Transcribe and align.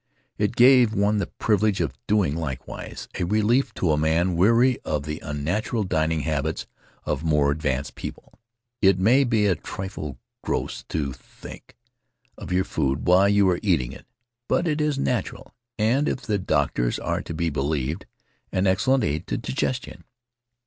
It 0.39 0.55
gave 0.55 0.95
one 0.95 1.17
the 1.17 1.27
privilege 1.27 1.79
of 1.79 1.93
doing 2.07 2.35
likewise, 2.35 3.07
a 3.19 3.23
relief 3.23 3.71
to 3.75 3.91
a 3.91 3.99
man 3.99 4.35
weary 4.35 4.79
of 4.79 5.03
the 5.03 5.19
unnatural 5.19 5.83
dining 5.83 6.21
habits 6.21 6.65
of 7.05 7.23
more 7.23 7.51
advanced 7.51 7.93
people. 7.93 8.33
It 8.81 8.97
may 8.97 9.23
be 9.23 9.45
a 9.45 9.53
trifle 9.53 10.17
gross 10.43 10.81
to 10.89 11.13
think 11.13 11.77
of 12.35 12.51
your 12.51 12.63
food 12.65 13.05
while 13.07 13.29
you 13.29 13.47
are 13.49 13.59
eating 13.61 13.91
it, 13.91 14.07
but 14.47 14.67
it 14.67 14.81
is 14.81 14.97
natural 14.97 15.53
and, 15.77 16.09
if 16.09 16.21
the 16.21 16.39
doctors 16.39 16.97
are 16.97 17.21
to 17.21 17.33
be 17.35 17.51
believed, 17.51 18.07
an 18.51 18.65
excellent 18.65 19.03
aid 19.03 19.27
to 19.27 19.37
digestion. 19.37 20.03